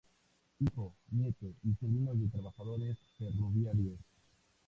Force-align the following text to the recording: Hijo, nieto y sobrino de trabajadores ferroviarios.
Hijo, 0.59 0.95
nieto 1.11 1.53
y 1.63 1.75
sobrino 1.75 2.15
de 2.15 2.27
trabajadores 2.29 2.97
ferroviarios. 3.19 3.99